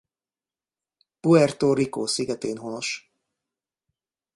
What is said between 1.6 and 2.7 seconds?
Rico szigetén